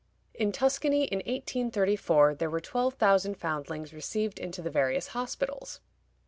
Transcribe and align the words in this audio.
In 0.33 0.51
Tuscany, 0.51 1.03
in 1.03 1.19
1834, 1.19 2.33
there 2.33 2.49
were 2.49 2.59
twelve 2.59 2.95
thousand 2.95 3.35
foundlings 3.37 3.93
received 3.93 4.39
into 4.39 4.63
the 4.63 4.71
various 4.71 5.09
hospitals. 5.09 5.79